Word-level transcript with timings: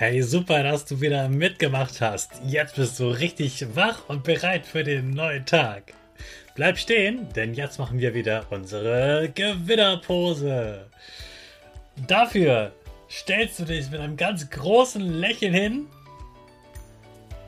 Hey, 0.00 0.22
super, 0.22 0.62
dass 0.62 0.84
du 0.84 1.00
wieder 1.00 1.28
mitgemacht 1.28 2.00
hast. 2.00 2.30
Jetzt 2.46 2.76
bist 2.76 3.00
du 3.00 3.08
richtig 3.08 3.74
wach 3.74 4.08
und 4.08 4.22
bereit 4.22 4.64
für 4.64 4.84
den 4.84 5.10
neuen 5.10 5.44
Tag. 5.44 5.92
Bleib 6.54 6.78
stehen, 6.78 7.26
denn 7.34 7.52
jetzt 7.52 7.80
machen 7.80 7.98
wir 7.98 8.14
wieder 8.14 8.46
unsere 8.50 9.28
Gewinnerpose. 9.34 10.86
Dafür 12.06 12.70
stellst 13.10 13.58
du 13.58 13.64
dich 13.64 13.90
mit 13.90 14.00
einem 14.00 14.16
ganz 14.16 14.48
großen 14.48 15.02
Lächeln 15.02 15.52
hin. 15.52 15.86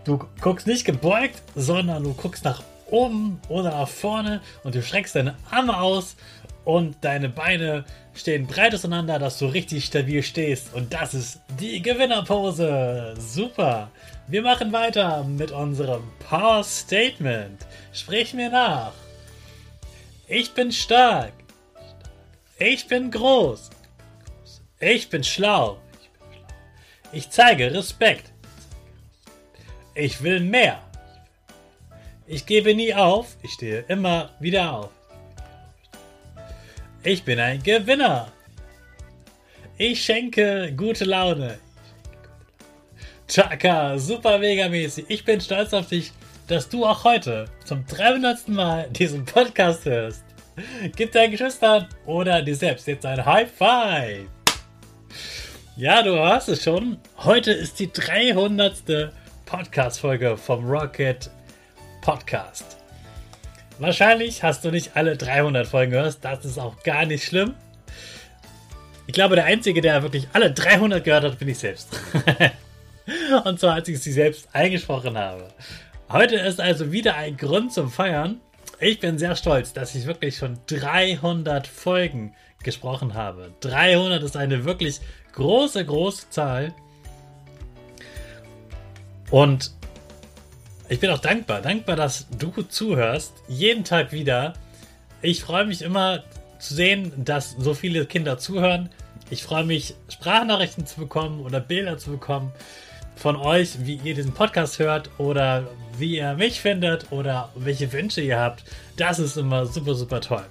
Du 0.03 0.19
guckst 0.41 0.67
nicht 0.67 0.85
gebeugt, 0.85 1.41
sondern 1.55 2.03
du 2.03 2.15
guckst 2.15 2.45
nach 2.45 2.65
oben 2.87 3.41
oder 3.49 3.71
nach 3.71 3.89
vorne 3.89 4.41
und 4.65 4.75
du 4.75 4.83
streckst 4.83 5.15
deine 5.15 5.37
Arme 5.53 5.81
aus 5.81 6.17
und 6.71 6.97
deine 7.01 7.29
Beine 7.29 7.85
stehen 8.15 8.47
breit 8.47 8.75
auseinander, 8.75 9.19
dass 9.19 9.39
du 9.39 9.47
richtig 9.47 9.85
stabil 9.87 10.23
stehst. 10.23 10.73
Und 10.73 10.93
das 10.93 11.15
ist 11.15 11.41
die 11.59 11.83
Gewinnerpose. 11.83 13.15
Super. 13.19 13.91
Wir 14.29 14.43
machen 14.43 14.73
weiter 14.73 15.25
mit 15.25 15.51
unserem 15.51 16.05
Power 16.29 16.63
Statement. 16.63 17.67
Sprich 17.93 18.35
mir 18.35 18.51
nach. 18.51 18.93
Ich 20.29 20.53
bin 20.53 20.71
stark. 20.71 21.33
Ich 22.59 22.87
bin 22.87 23.11
groß. 23.11 23.71
Ich 24.79 25.11
bin 25.11 25.25
schlau. 25.25 25.79
Ich 27.11 27.31
zeige 27.31 27.75
Respekt. 27.75 28.33
Ich 29.95 30.23
will 30.23 30.39
mehr. 30.39 30.81
Ich 32.29 32.47
gebe 32.47 32.77
nie 32.77 32.95
auf. 32.95 33.37
Ich 33.43 33.51
stehe 33.55 33.81
immer 33.89 34.31
wieder 34.39 34.73
auf. 34.73 35.00
Ich 37.03 37.25
bin 37.25 37.41
ein 37.41 37.63
Gewinner. 37.63 38.31
Ich 39.79 40.05
schenke 40.05 40.71
gute 40.77 41.07
Laune. 41.07 41.59
Chaka, 43.27 43.99
super 43.99 44.39
mega 44.39 44.69
mäßig. 44.69 45.07
Ich 45.09 45.25
bin 45.25 45.41
stolz 45.41 45.73
auf 45.73 45.89
dich, 45.89 46.13
dass 46.47 46.69
du 46.69 46.85
auch 46.85 47.05
heute 47.05 47.47
zum 47.65 47.87
300. 47.87 48.49
Mal 48.49 48.91
diesen 48.91 49.25
Podcast 49.25 49.87
hörst. 49.87 50.25
Gib 50.95 51.13
deinen 51.13 51.31
Geschwistern 51.31 51.89
oder 52.05 52.43
dir 52.43 52.57
selbst 52.57 52.87
jetzt 52.87 53.07
ein 53.07 53.25
High 53.25 53.51
Five. 53.51 54.27
Ja, 55.77 56.03
du 56.03 56.11
hörst 56.11 56.51
es 56.51 56.63
schon. 56.63 56.99
Heute 57.17 57.53
ist 57.53 57.79
die 57.79 57.91
300. 57.91 59.11
Podcast-Folge 59.47 60.37
vom 60.37 60.69
Rocket 60.69 61.31
Podcast. 62.03 62.80
Wahrscheinlich 63.81 64.43
hast 64.43 64.63
du 64.67 64.71
nicht 64.71 64.95
alle 64.95 65.17
300 65.17 65.67
Folgen 65.67 65.93
gehört. 65.93 66.19
Das 66.21 66.45
ist 66.45 66.59
auch 66.59 66.83
gar 66.83 67.07
nicht 67.07 67.25
schlimm. 67.25 67.55
Ich 69.07 69.15
glaube, 69.15 69.37
der 69.37 69.47
Einzige, 69.47 69.81
der 69.81 70.03
wirklich 70.03 70.29
alle 70.35 70.53
300 70.53 71.03
gehört 71.03 71.25
hat, 71.25 71.39
bin 71.39 71.49
ich 71.49 71.59
selbst. 71.59 71.89
Und 73.45 73.59
zwar, 73.59 73.75
als 73.75 73.89
ich 73.89 73.99
sie 74.01 74.13
selbst 74.13 74.51
eingesprochen 74.53 75.17
habe. 75.17 75.49
Heute 76.11 76.37
ist 76.37 76.61
also 76.61 76.93
wieder 76.93 77.17
ein 77.17 77.39
Grund 77.39 77.73
zum 77.73 77.91
Feiern. 77.91 78.43
Ich 78.81 79.01
bin 79.01 79.19
sehr 79.19 79.35
stolz, 79.35 79.73
dass 79.73 79.95
ich 79.95 80.05
wirklich 80.05 80.37
schon 80.37 80.59
300 80.67 81.67
Folgen 81.67 82.35
gesprochen 82.63 83.15
habe. 83.15 83.55
300 83.61 84.23
ist 84.23 84.37
eine 84.37 84.67
wirklich 84.67 85.01
große, 85.33 85.87
große 85.87 86.29
Zahl. 86.29 86.75
Und 89.31 89.73
ich 90.91 90.99
bin 90.99 91.11
auch 91.11 91.21
dankbar, 91.21 91.63
dankbar, 91.63 91.95
dass 91.95 92.27
du 92.37 92.51
zuhörst, 92.63 93.33
jeden 93.47 93.85
Tag 93.85 94.11
wieder. 94.11 94.55
Ich 95.23 95.41
freue 95.41 95.65
mich 95.65 95.83
immer 95.83 96.25
zu 96.59 96.75
sehen, 96.75 97.13
dass 97.17 97.53
so 97.53 97.75
viele 97.75 98.07
Kinder 98.07 98.39
zuhören. 98.39 98.91
Ich 99.31 99.45
freue 99.45 99.63
mich, 99.63 99.95
Sprachnachrichten 100.09 100.87
zu 100.87 100.99
bekommen 100.99 101.43
oder 101.43 101.61
Bilder 101.61 101.97
zu 101.97 102.11
bekommen 102.11 102.51
von 103.15 103.37
euch, 103.37 103.87
wie 103.87 104.01
ihr 104.03 104.15
diesen 104.15 104.33
Podcast 104.33 104.81
hört 104.81 105.11
oder 105.19 105.69
wie 105.97 106.17
ihr 106.17 106.35
mich 106.35 106.61
findet 106.61 107.13
oder 107.13 107.51
welche 107.55 107.93
Wünsche 107.93 108.21
ihr 108.21 108.41
habt. 108.41 108.65
Das 108.97 109.21
ist 109.21 109.37
immer 109.37 109.67
super, 109.67 109.95
super 109.95 110.21
toll. 110.21 110.45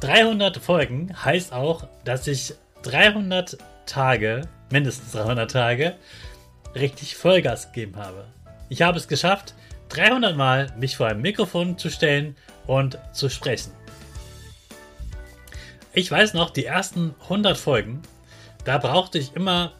300 0.00 0.56
Folgen 0.56 1.12
heißt 1.24 1.52
auch, 1.52 1.86
dass 2.04 2.26
ich 2.26 2.54
300 2.84 3.58
Tage, 3.84 4.48
mindestens 4.70 5.12
300 5.12 5.50
Tage, 5.50 5.96
richtig 6.74 7.16
Vollgas 7.16 7.72
gegeben 7.72 7.96
habe. 7.96 8.24
Ich 8.68 8.82
habe 8.82 8.98
es 8.98 9.08
geschafft, 9.08 9.54
300 9.90 10.36
Mal 10.36 10.72
mich 10.78 10.96
vor 10.96 11.06
ein 11.06 11.20
Mikrofon 11.20 11.78
zu 11.78 11.90
stellen 11.90 12.36
und 12.66 12.98
zu 13.12 13.28
sprechen. 13.28 13.72
Ich 15.92 16.10
weiß 16.10 16.34
noch, 16.34 16.50
die 16.50 16.66
ersten 16.66 17.14
100 17.22 17.56
Folgen, 17.56 18.02
da 18.64 18.78
brauchte 18.78 19.18
ich 19.18 19.34
immer 19.34 19.72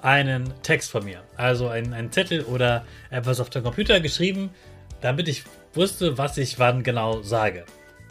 einen 0.00 0.54
Text 0.62 0.90
von 0.90 1.04
mir. 1.04 1.22
Also 1.36 1.68
einen, 1.68 1.92
einen 1.92 2.12
Zettel 2.12 2.42
oder 2.44 2.84
etwas 3.10 3.40
auf 3.40 3.50
dem 3.50 3.64
Computer 3.64 4.00
geschrieben, 4.00 4.50
damit 5.00 5.28
ich 5.28 5.44
wusste, 5.74 6.16
was 6.16 6.38
ich 6.38 6.58
wann 6.58 6.82
genau 6.82 7.22
sage. 7.22 7.64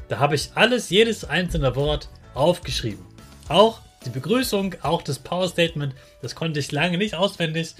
Da 0.09 0.19
habe 0.19 0.35
ich 0.35 0.51
alles, 0.55 0.89
jedes 0.89 1.23
einzelne 1.23 1.75
Wort 1.75 2.09
aufgeschrieben. 2.33 3.05
Auch 3.47 3.79
die 4.05 4.09
Begrüßung, 4.09 4.75
auch 4.81 5.01
das 5.01 5.19
Power 5.19 5.47
Statement, 5.47 5.95
das 6.21 6.35
konnte 6.35 6.59
ich 6.59 6.71
lange 6.71 6.97
nicht 6.97 7.15
auswendig. 7.15 7.75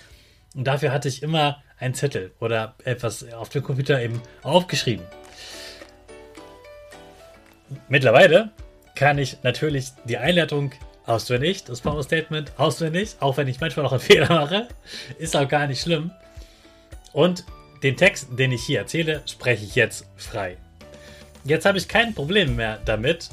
Und 0.55 0.65
dafür 0.65 0.91
hatte 0.91 1.07
ich 1.07 1.21
immer 1.21 1.61
einen 1.79 1.93
Zettel 1.93 2.31
oder 2.39 2.75
etwas 2.83 3.31
auf 3.33 3.49
dem 3.49 3.63
Computer 3.63 4.01
eben 4.01 4.21
aufgeschrieben. 4.43 5.05
Mittlerweile 7.87 8.49
kann 8.95 9.17
ich 9.17 9.37
natürlich 9.43 9.89
die 10.05 10.17
Einleitung 10.17 10.71
auswendig, 11.05 11.63
das 11.63 11.81
Power 11.81 12.03
Statement 12.03 12.51
auswendig, 12.57 13.15
auch 13.19 13.37
wenn 13.37 13.47
ich 13.47 13.59
manchmal 13.59 13.83
noch 13.83 13.93
einen 13.93 14.01
Fehler 14.11 14.29
mache, 14.29 14.67
ist 15.17 15.35
auch 15.35 15.47
gar 15.47 15.67
nicht 15.67 15.81
schlimm. 15.81 16.11
Und 17.13 17.45
den 17.81 17.95
Text, 17.95 18.27
den 18.37 18.51
ich 18.51 18.63
hier 18.63 18.79
erzähle, 18.79 19.21
spreche 19.25 19.65
ich 19.65 19.75
jetzt 19.75 20.05
frei. 20.17 20.57
Jetzt 21.45 21.65
habe 21.65 21.77
ich 21.77 21.87
kein 21.87 22.13
Problem 22.13 22.55
mehr 22.55 22.79
damit, 22.85 23.29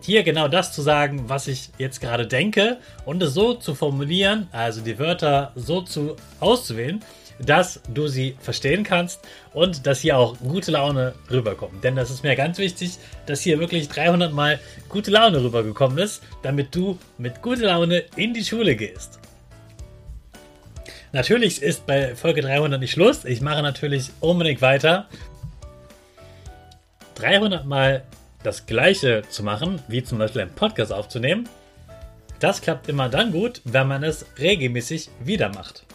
hier 0.00 0.22
genau 0.22 0.48
das 0.48 0.72
zu 0.72 0.82
sagen, 0.82 1.28
was 1.28 1.48
ich 1.48 1.70
jetzt 1.78 2.00
gerade 2.00 2.26
denke 2.26 2.78
und 3.06 3.22
es 3.22 3.32
so 3.32 3.54
zu 3.54 3.74
formulieren, 3.74 4.48
also 4.52 4.82
die 4.82 4.98
Wörter 4.98 5.52
so 5.54 5.80
zu 5.80 6.16
auszuwählen, 6.40 7.02
dass 7.38 7.80
du 7.92 8.06
sie 8.06 8.36
verstehen 8.40 8.84
kannst 8.84 9.20
und 9.52 9.86
dass 9.86 10.00
hier 10.00 10.18
auch 10.18 10.36
gute 10.38 10.70
Laune 10.70 11.14
rüberkommt. 11.30 11.82
Denn 11.82 11.96
das 11.96 12.10
ist 12.10 12.22
mir 12.22 12.36
ganz 12.36 12.58
wichtig, 12.58 12.98
dass 13.26 13.40
hier 13.40 13.58
wirklich 13.58 13.88
300 13.88 14.32
Mal 14.32 14.60
gute 14.88 15.10
Laune 15.10 15.42
rübergekommen 15.42 15.98
ist, 15.98 16.22
damit 16.42 16.74
du 16.74 16.98
mit 17.18 17.42
guter 17.42 17.66
Laune 17.66 18.04
in 18.16 18.34
die 18.34 18.44
Schule 18.44 18.76
gehst. 18.76 19.18
Natürlich 21.12 21.62
ist 21.62 21.86
bei 21.86 22.16
Folge 22.16 22.42
300 22.42 22.80
nicht 22.80 22.92
Schluss. 22.92 23.24
Ich 23.24 23.40
mache 23.40 23.62
natürlich 23.62 24.10
unbedingt 24.20 24.62
weiter. 24.62 25.08
300 27.14 27.64
Mal 27.64 28.02
das 28.42 28.66
gleiche 28.66 29.22
zu 29.28 29.42
machen, 29.42 29.80
wie 29.88 30.04
zum 30.04 30.18
Beispiel 30.18 30.42
einen 30.42 30.54
Podcast 30.54 30.92
aufzunehmen, 30.92 31.48
Das 32.40 32.60
klappt 32.60 32.88
immer 32.88 33.08
dann 33.08 33.32
gut, 33.32 33.62
wenn 33.64 33.88
man 33.88 34.02
es 34.02 34.26
regelmäßig 34.38 35.08
wieder 35.20 35.48
macht. 35.48 35.86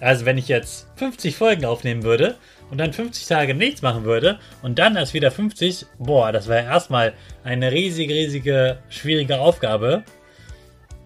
Also 0.00 0.24
wenn 0.24 0.38
ich 0.38 0.48
jetzt 0.48 0.86
50 0.96 1.36
Folgen 1.36 1.66
aufnehmen 1.66 2.02
würde 2.02 2.36
und 2.70 2.78
dann 2.78 2.92
50 2.92 3.26
Tage 3.26 3.54
nichts 3.54 3.82
machen 3.82 4.04
würde 4.04 4.38
und 4.62 4.78
dann 4.78 4.96
erst 4.96 5.12
wieder 5.12 5.30
50, 5.30 5.86
boah, 5.98 6.32
das 6.32 6.48
wäre 6.48 6.64
erstmal 6.64 7.12
eine 7.44 7.70
riesige, 7.70 8.14
riesige, 8.14 8.78
schwierige 8.88 9.38
Aufgabe. 9.38 10.02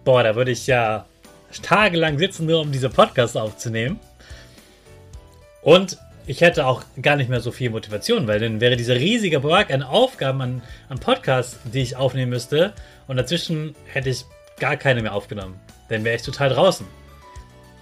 Boah, 0.05 0.23
da 0.23 0.35
würde 0.35 0.51
ich 0.51 0.65
ja 0.65 1.05
tagelang 1.61 2.17
sitzen, 2.17 2.45
nur 2.45 2.61
um 2.61 2.71
diese 2.71 2.89
Podcasts 2.89 3.35
aufzunehmen. 3.35 3.99
Und 5.61 5.97
ich 6.27 6.41
hätte 6.41 6.65
auch 6.65 6.83
gar 7.01 7.17
nicht 7.17 7.29
mehr 7.29 7.41
so 7.41 7.51
viel 7.51 7.69
Motivation, 7.69 8.27
weil 8.27 8.39
dann 8.39 8.61
wäre 8.61 8.77
dieser 8.77 8.95
riesige 8.95 9.41
Berg 9.41 9.71
an 9.71 9.83
Aufgaben, 9.83 10.41
an, 10.41 10.61
an 10.89 10.99
Podcasts, 10.99 11.59
die 11.65 11.81
ich 11.81 11.95
aufnehmen 11.97 12.29
müsste. 12.29 12.73
Und 13.07 13.17
dazwischen 13.17 13.75
hätte 13.85 14.09
ich 14.09 14.25
gar 14.59 14.77
keine 14.77 15.01
mehr 15.01 15.13
aufgenommen. 15.13 15.59
Dann 15.89 16.03
wäre 16.03 16.15
ich 16.15 16.23
total 16.23 16.49
draußen. 16.49 16.85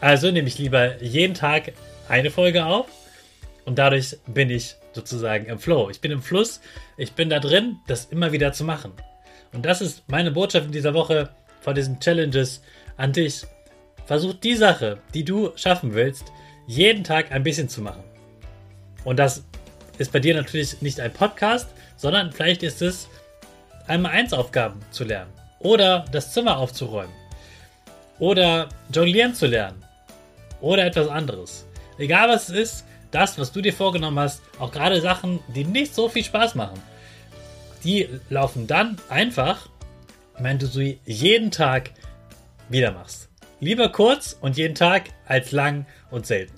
Also 0.04 0.32
nehme 0.32 0.50
ich 0.50 0.58
lieber 0.60 1.02
jeden 1.02 1.34
Tag 1.34 1.72
eine 2.10 2.30
Folge 2.30 2.66
auf 2.66 2.88
und 3.64 3.80
dadurch 3.80 4.18
bin 4.28 4.50
ich 4.50 4.76
sozusagen 4.92 5.46
im 5.46 5.60
Flow. 5.60 5.90
Ich 5.90 6.02
bin 6.02 6.12
im 6.12 6.22
Fluss, 6.22 6.60
ich 6.98 7.14
bin 7.14 7.30
da 7.30 7.40
drin, 7.40 7.78
das 7.88 8.08
immer 8.08 8.34
wieder 8.34 8.52
zu 8.52 8.66
machen. 8.66 8.92
Und 9.54 9.66
das 9.66 9.80
ist 9.80 10.04
meine 10.10 10.32
Botschaft 10.32 10.66
in 10.66 10.74
dieser 10.74 10.94
Woche 10.94 11.30
von 11.62 11.74
diesen 11.74 12.02
Challenges 12.02 12.62
an 12.98 13.14
dich. 13.14 13.44
Versuch 14.06 14.34
die 14.34 14.56
Sache, 14.56 14.98
die 15.14 15.24
du 15.24 15.54
schaffen 15.56 15.94
willst, 15.94 16.34
jeden 16.68 17.06
Tag 17.06 17.32
ein 17.32 17.44
bisschen 17.44 17.70
zu 17.70 17.82
machen. 17.82 18.04
Und 19.06 19.20
das 19.20 19.46
ist 20.00 20.12
bei 20.12 20.20
dir 20.20 20.36
natürlich 20.36 20.82
nicht 20.82 21.00
ein 21.00 21.14
Podcast, 21.14 21.70
sondern 21.96 22.34
vielleicht 22.34 22.62
ist 22.64 22.82
es 22.82 23.08
einmal 23.88 24.12
eins 24.12 24.34
Aufgaben 24.34 24.82
zu 24.92 25.06
lernen 25.06 25.32
oder 25.60 26.04
das 26.12 26.34
Zimmer 26.34 26.58
aufzuräumen 26.58 27.16
oder 28.20 28.68
jonglieren 28.92 29.34
zu 29.34 29.46
lernen 29.46 29.83
oder 30.64 30.86
etwas 30.86 31.10
anderes. 31.10 31.68
Egal 32.00 32.30
was 32.30 32.50
es 32.50 32.56
ist, 32.56 32.86
das, 33.12 33.38
was 33.38 33.52
du 33.52 33.62
dir 33.62 33.74
vorgenommen 33.74 34.18
hast, 34.18 34.42
auch 34.58 34.72
gerade 34.72 35.00
Sachen, 35.02 35.40
die 35.50 35.66
nicht 35.66 35.94
so 35.94 36.10
viel 36.10 36.24
Spaß 36.24 36.56
machen, 36.56 36.82
die 37.84 38.10
laufen 38.30 38.66
dann 38.66 38.98
einfach, 39.10 39.70
wenn 40.40 40.58
du 40.58 40.66
sie 40.66 41.00
jeden 41.06 41.52
Tag 41.52 41.92
wieder 42.70 42.92
machst. 42.92 43.30
Lieber 43.60 43.90
kurz 43.90 44.36
und 44.42 44.58
jeden 44.58 44.74
Tag 44.74 45.10
als 45.28 45.52
lang 45.52 45.86
und 46.10 46.26
selten. 46.26 46.54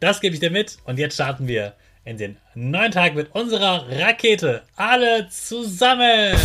Das 0.00 0.20
gebe 0.20 0.34
ich 0.34 0.40
dir 0.40 0.50
mit 0.50 0.78
und 0.84 0.98
jetzt 0.98 1.14
starten 1.14 1.46
wir 1.46 1.74
in 2.04 2.16
den 2.16 2.38
neuen 2.54 2.90
Tag 2.90 3.14
mit 3.14 3.32
unserer 3.34 3.86
Rakete. 3.88 4.62
Alle 4.74 5.28
zusammen. 5.28 6.36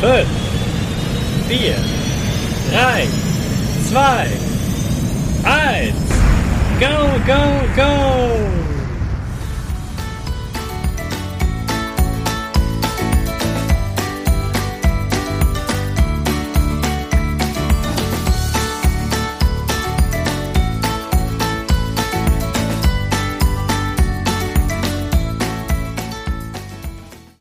5, 0.00 0.28
4, 1.48 1.76
3, 2.72 3.31
zwei, 3.92 4.26
eins, 5.44 5.94
go, 6.80 7.18
go, 7.26 7.42
go! 7.76 8.61